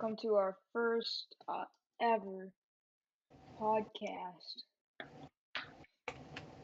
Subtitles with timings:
[0.00, 1.64] Welcome to our first uh,
[2.00, 2.50] ever
[3.60, 4.62] podcast.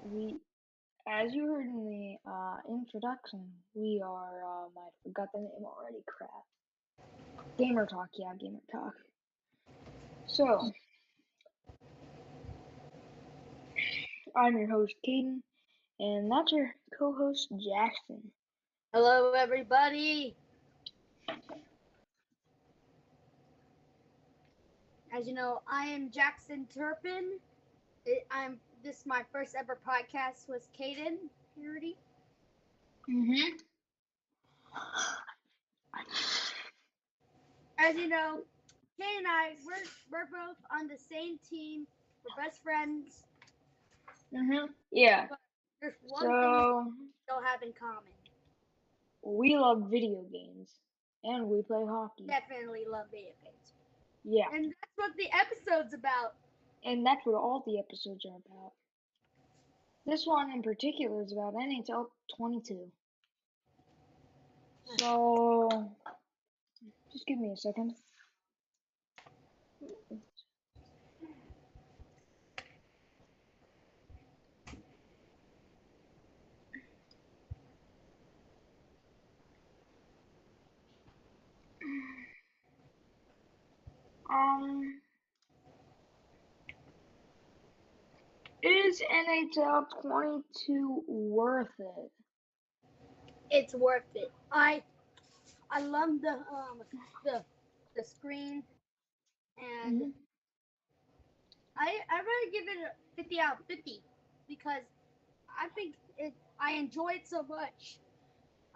[0.02, 0.38] We,
[1.06, 3.40] as you heard in the uh, introduction,
[3.74, 4.42] we are.
[4.42, 6.02] Um, I forgot the name already.
[6.06, 6.30] Crap.
[7.58, 8.08] Gamer Talk.
[8.18, 8.94] Yeah, Gamer Talk.
[10.28, 10.72] So,
[14.34, 15.42] I'm your host, Caden,
[16.00, 18.30] and that's your co-host, Jackson.
[18.94, 20.36] Hello, everybody.
[25.16, 27.38] As you know, I am Jackson Turpin.
[28.04, 31.16] It, I'm this is my first ever podcast with Caden
[31.54, 31.96] Purity.
[33.10, 33.56] Mm-hmm.
[37.78, 38.40] As you know,
[39.00, 41.86] Caden and I we're we're both on the same team.
[42.22, 43.24] We're best friends.
[44.34, 44.66] Mm-hmm.
[44.92, 45.28] Yeah.
[45.80, 48.12] There's one thing So we still have in common.
[49.22, 50.72] we love video games,
[51.24, 52.24] and we play hockey.
[52.26, 53.65] Definitely love video games.
[54.28, 54.46] Yeah.
[54.52, 56.34] And that's what the episode's about.
[56.84, 58.72] And that's what all the episodes are about.
[60.04, 62.74] This one in particular is about NHL 22.
[64.88, 64.96] Hmm.
[64.98, 65.90] So,
[67.12, 67.94] just give me a second.
[84.36, 85.02] Um,
[88.62, 92.12] is NHL 22 worth it?
[93.50, 94.32] It's worth it.
[94.50, 94.82] I
[95.70, 96.82] I love the um
[97.24, 97.44] the
[97.96, 98.64] the screen
[99.58, 100.12] and Mhm.
[101.76, 104.02] I I really give it a 50 out of 50
[104.48, 104.82] because
[105.58, 108.00] I think it I enjoy it so much.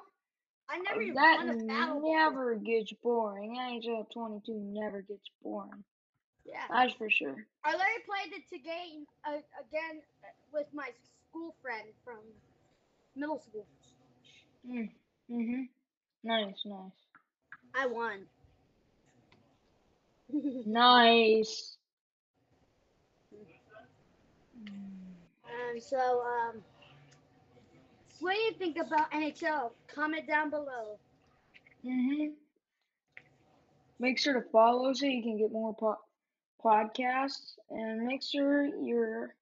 [0.73, 2.03] I never even that won a battle.
[2.03, 2.37] before.
[2.37, 5.85] never gets boring NHL 22 never gets boring
[6.45, 6.69] Yeah.
[6.69, 10.03] that's for sure I literally played it again uh, again
[10.53, 10.91] with my
[11.29, 12.21] school friend from
[13.15, 13.67] middle school.
[14.67, 14.89] mm,
[15.31, 15.63] mm-hmm
[16.25, 17.01] nice nice
[17.75, 18.29] I won.
[20.67, 21.79] nice
[25.73, 26.63] And so, um,
[28.23, 29.73] what do you think about NHL?
[29.93, 30.99] Comment down below.
[31.85, 32.27] hmm
[33.99, 35.99] Make sure to follow so you can get more po-
[36.65, 39.35] podcasts, and make sure your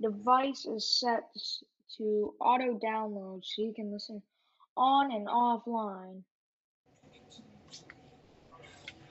[0.00, 1.22] device is set
[1.96, 4.22] to auto download so you can listen
[4.76, 6.22] on and offline.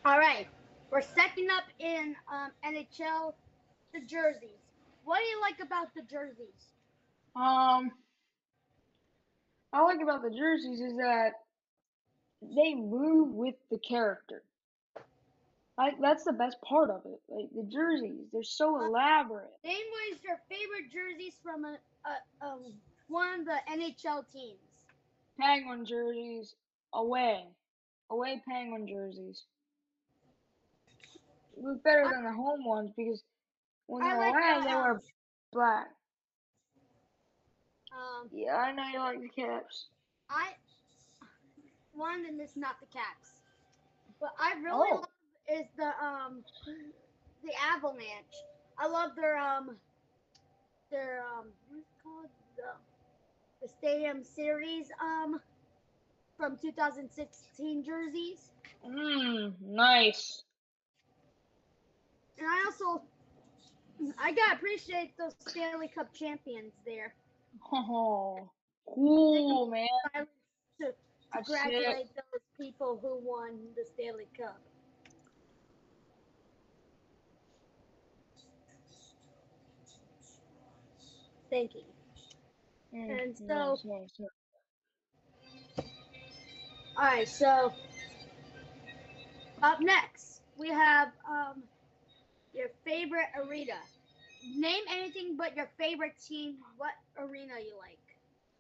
[0.05, 0.47] All right,
[0.89, 3.33] we're second up in um, NHL,
[3.93, 4.49] the jerseys.
[5.03, 6.73] What do you like about the jerseys?
[7.35, 7.91] Um,
[9.73, 11.31] I like about the jerseys is that
[12.41, 14.43] they move with the character.
[15.77, 17.21] Like that's the best part of it.
[17.29, 19.49] Like the jerseys, they're so elaborate.
[19.63, 22.73] Name what is your favorite jerseys from a, a, um,
[23.07, 24.59] one of the NHL teams.
[25.39, 26.55] Penguin jerseys
[26.93, 27.45] away.
[28.09, 29.43] Away penguin jerseys.
[31.57, 33.23] Look better than the home ones because
[33.87, 34.99] when they're like away the, they were
[35.53, 35.87] black.
[37.91, 39.89] Um, Yeah, I know you like the caps.
[40.29, 40.55] I
[41.93, 43.41] one, and it's not the Caps.
[44.19, 44.99] But I really Oh.
[44.99, 45.09] love
[45.49, 46.43] is the um
[47.43, 48.45] the Avalanche.
[48.77, 49.77] I love their um
[50.91, 52.63] their um what's it called the
[53.61, 55.41] the Stadium Series um
[56.37, 58.51] from 2016 jerseys.
[58.85, 60.43] Mmm, nice.
[62.37, 63.03] And I also
[64.19, 67.15] I gotta appreciate those Stanley Cup champions there.
[67.71, 68.49] Oh,
[68.87, 69.87] cool, man.
[70.15, 70.19] I
[70.79, 70.93] to
[71.33, 74.59] congratulate those people who won the Stanley Cup.
[81.49, 81.83] Thank you.
[82.93, 83.79] Mm, And so-.
[86.97, 87.73] All right, so
[89.63, 91.63] up next we have um
[92.53, 93.77] your favorite arena.
[94.43, 96.57] Name anything but your favorite team.
[96.77, 97.97] What arena you like?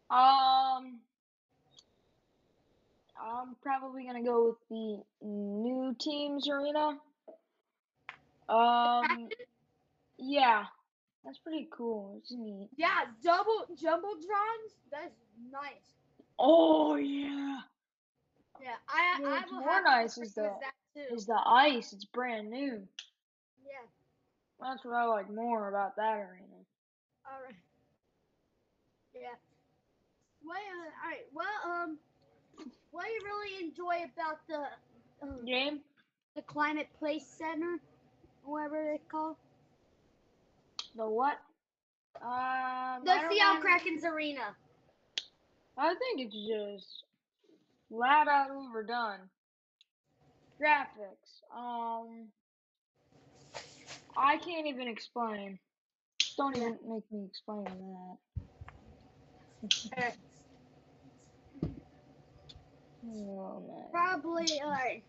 [0.09, 0.99] Um,
[3.19, 6.99] I'm probably gonna go with the new teams arena.
[8.49, 9.29] Um,
[10.17, 10.65] yeah,
[11.23, 12.15] that's pretty cool.
[12.17, 12.69] It's neat.
[12.75, 14.73] Yeah, double jumbotrons.
[14.91, 15.15] That's
[15.51, 15.95] nice.
[16.37, 17.59] Oh yeah,
[18.61, 20.59] Yeah, I Yeah, I what's will more nice is the-
[20.95, 21.93] is the ice.
[21.93, 22.87] It's brand new.
[24.61, 26.61] That's what I like more about that arena.
[27.25, 27.55] All right.
[29.15, 29.35] Yeah.
[30.45, 31.25] Well, uh, all right.
[31.33, 31.97] Well, um,
[32.91, 35.79] what do you really enjoy about the um, Game?
[36.35, 37.77] the Climate Place Center,
[38.43, 39.35] whatever it's called?
[40.95, 41.37] The what?
[42.21, 44.55] Um, The Seattle Kraken's arena.
[45.77, 47.03] I think it's just
[47.89, 49.19] flat out overdone.
[50.61, 51.41] Graphics.
[51.55, 52.27] Um,
[54.17, 55.59] I can't even explain.
[56.37, 57.65] Don't even make me explain
[59.95, 60.15] that.
[63.05, 64.47] Oh probably.
[64.63, 65.03] All right.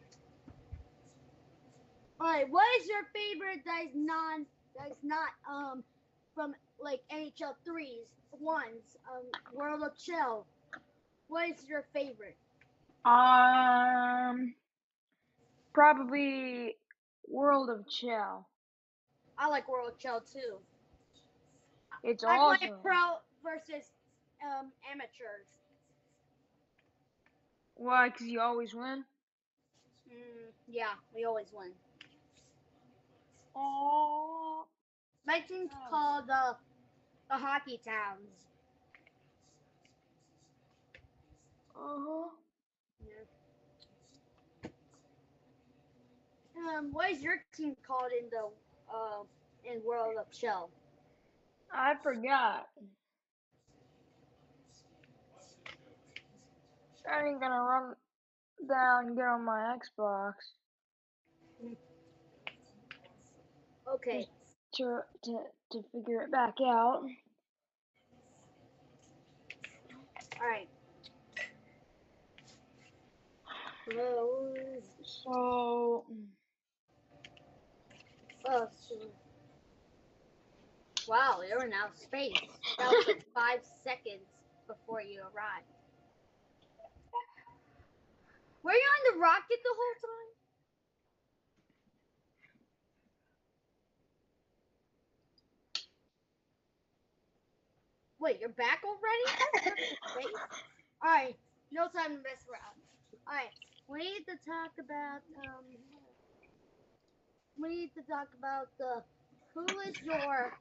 [2.20, 2.46] All right.
[2.48, 4.46] What is your favorite that is non
[4.78, 5.84] that is not um
[6.34, 8.06] from like NHL threes
[8.38, 10.46] ones um World of CHEL?
[11.28, 12.36] What is your favorite?
[13.04, 14.54] Um,
[15.72, 16.76] probably
[17.26, 18.46] World of CHEL.
[19.42, 20.58] I like World CHEL too.
[22.04, 22.30] It's all.
[22.30, 22.58] I awesome.
[22.68, 23.00] play pro
[23.42, 23.90] versus
[24.40, 25.48] um, amateurs.
[27.74, 28.08] Why?
[28.10, 29.04] Cause you always win.
[30.08, 31.70] Mm, yeah, we always win.
[33.56, 34.64] Oh.
[35.26, 35.90] My team's Oh.
[35.90, 36.56] called the
[37.28, 38.46] the Hockey Towns.
[41.74, 42.28] Uh huh.
[46.56, 48.48] Um, what is your team called in the
[48.92, 49.22] uh
[49.64, 50.70] in World of CHEL?
[51.72, 52.66] I forgot.
[57.10, 57.94] I ain't gonna run
[58.68, 60.34] down and get on my Xbox
[63.88, 64.26] Okay.
[64.74, 65.38] to to
[65.72, 67.02] to figure it back out.
[70.40, 70.68] All right.
[73.96, 74.54] Well,
[75.04, 76.04] So
[78.44, 79.12] so-
[81.08, 82.38] wow, you're in outer space.
[82.78, 84.26] That was like five seconds
[84.66, 85.66] before you arrived.
[88.62, 90.30] Were you on the rocket the whole time?
[98.20, 99.68] Wait, you're back already?
[101.04, 101.36] All right,
[101.72, 102.78] no time to mess around.
[103.26, 103.50] All right,
[103.88, 106.01] we need to talk about um.
[107.60, 109.02] We need to talk about the
[109.54, 110.52] who is your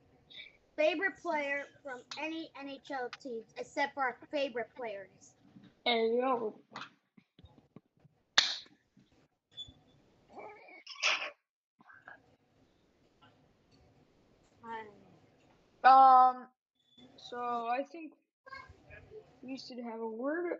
[0.75, 5.33] favorite player from any NHL teams except for our favorite players.
[5.85, 6.53] hey yo.
[15.83, 16.47] Um, Um.
[17.17, 18.13] So I think
[19.41, 20.59] we should have a word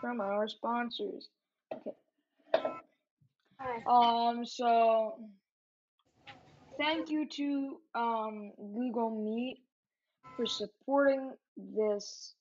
[0.00, 1.28] from our sponsors.
[2.52, 2.80] all
[3.60, 3.82] right.
[3.86, 5.18] Um, so
[6.78, 9.58] thank you to um Google Meet
[10.36, 12.34] for supporting this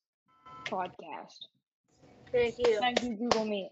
[0.72, 1.48] podcast.
[2.32, 2.80] Thank you.
[2.80, 3.72] Thank you, Google Meet.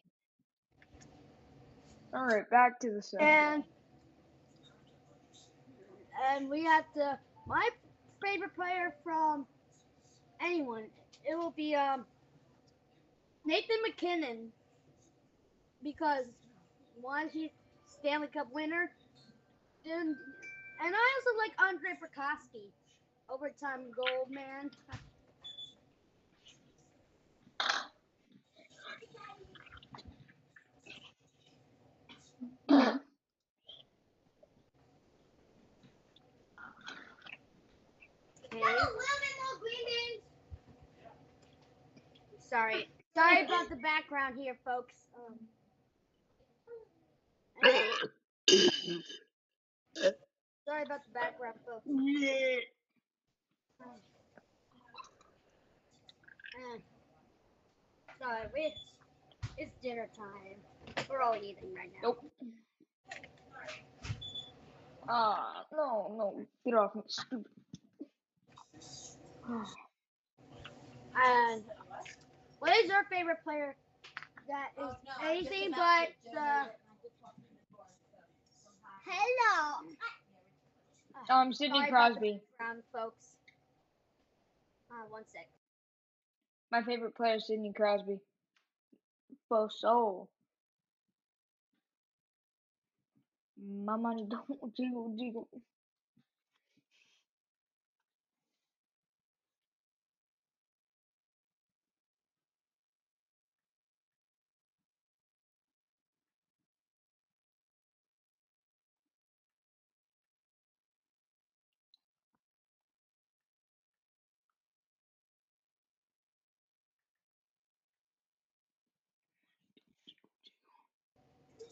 [2.13, 3.51] All right, back to the subject.
[3.51, 3.63] And
[6.29, 7.69] and we have to my
[8.23, 9.47] favorite player from
[10.41, 10.89] anyone.
[11.23, 12.05] It will be um
[13.45, 14.53] Nathan MacKinnon
[15.83, 16.25] because
[16.93, 17.51] one he's
[17.85, 18.91] Stanley Cup winner
[19.85, 20.17] and
[20.83, 22.71] and I also like Andre Burakovsky,
[23.29, 24.71] overtime gold man.
[42.49, 42.89] Sorry.
[43.13, 44.93] Sorry about the background here, folks.
[45.15, 45.39] Um,
[50.81, 51.85] sorry about the background, folks.
[56.53, 56.77] Uh,
[58.19, 58.73] sorry, we,
[59.57, 61.05] it's dinner time.
[61.09, 62.09] We're all eating right now.
[62.09, 62.31] Nope.
[65.09, 67.45] Ah, no, no, get off me, stupid.
[71.23, 71.63] And
[72.59, 73.75] what is your favorite player
[74.47, 76.69] that is anything but the
[79.03, 79.89] Hello.
[81.29, 82.41] Um, Sidney Crosby.
[82.57, 83.35] background, folks.
[84.89, 85.47] Uh, one sec.
[86.71, 88.19] My favorite player is Sidney Crosby.
[89.49, 90.29] For soul.
[93.61, 95.47] My money don't jiggle jiggle.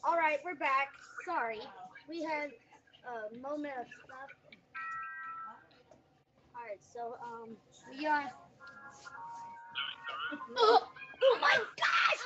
[0.04, 0.90] All right, we're back.
[1.26, 1.60] Sorry,
[2.08, 2.52] we had
[3.06, 4.32] a moment of stuff.
[6.56, 7.50] All right, so um,
[7.98, 8.32] we are.
[10.58, 10.88] Oh,
[11.24, 12.19] oh my gosh!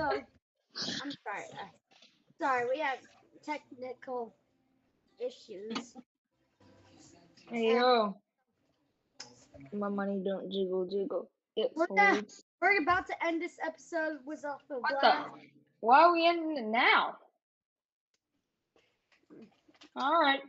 [0.00, 0.16] Hello.
[0.16, 1.44] I'm sorry.
[1.60, 1.66] uh,
[2.40, 2.96] Sorry, we have
[3.44, 4.34] technical
[5.18, 5.94] issues.
[7.50, 8.16] Hey yo.
[9.74, 11.28] My money don't jiggle jiggle.
[11.54, 12.44] It What the- folds.
[12.62, 14.20] We're about to end this episode.
[14.24, 15.28] Was off the What blast.
[15.34, 15.40] the?
[15.80, 17.16] Why are we ending it now?
[19.96, 20.40] All right.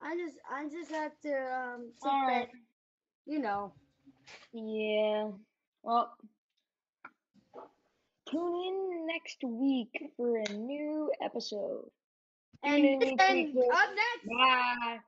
[0.00, 2.46] I just, I just have to um, sit All
[3.26, 3.72] You know.
[4.52, 5.30] Yeah.
[5.82, 6.14] Well,
[8.32, 11.88] tune in next week for a new episode.
[12.64, 14.98] And, in and up next, Bye.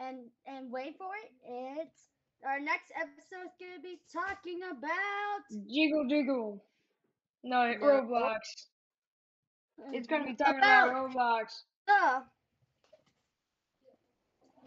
[0.00, 1.30] and and wait for it.
[1.44, 2.00] It's
[2.46, 5.42] our next episode is gonna be talking about.
[5.68, 6.64] Jiggle jiggle.
[7.42, 7.78] No, No.
[7.86, 8.38] Roblox.
[9.92, 11.62] It's gonna be talking about Roblox.
[11.86, 12.24] the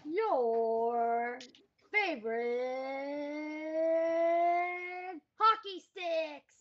[0.05, 1.39] your
[1.93, 2.41] favorite
[5.39, 6.56] hockey sticks.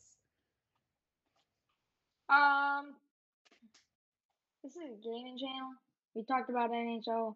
[2.28, 2.94] Um,
[4.62, 5.70] this is a gaming channel.
[6.14, 7.34] We talked about NHL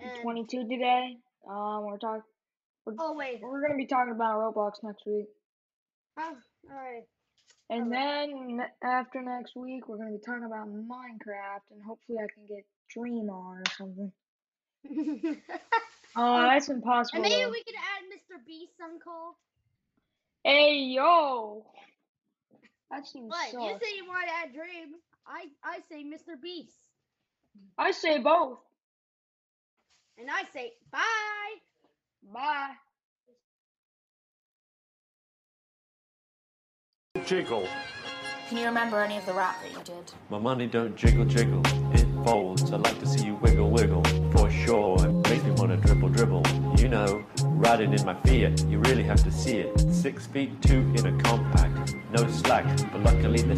[0.00, 1.16] And 22 today.
[1.48, 2.22] Um, we're talking.
[2.98, 5.26] oh wait, We're gonna be talking about Roblox next week,
[6.18, 6.32] oh,
[6.70, 7.04] all right.
[7.70, 12.46] and then after next week, we're gonna be talking about Minecraft, and hopefully I can
[12.46, 14.12] get Dream on or something.
[16.18, 17.22] Oh, that's impossible.
[17.22, 17.50] and maybe though.
[17.50, 18.42] we could add Mr.
[18.46, 19.36] Beast on call.
[20.44, 21.66] Hey yo,
[22.90, 23.52] that seems What?
[23.52, 24.94] You say you want to add Dream.
[25.26, 26.40] I I say Mr.
[26.40, 26.76] Beast.
[27.78, 28.58] I say both.
[30.18, 31.00] And I say bye.
[32.32, 32.74] Bye.
[37.24, 37.66] Jiggle.
[38.48, 40.12] Can you remember any of the rap that you did?
[40.30, 41.62] My money don't jiggle jiggle,
[41.92, 42.70] it folds.
[42.70, 44.96] I like to see you wiggle wiggle, for sure.
[45.04, 46.42] It makes me wanna dribble dribble.
[46.78, 47.26] You know,
[47.56, 49.80] riding in my Fiat, you really have to see it.
[49.92, 53.54] Six feet two in a compact, no slack, but luckily the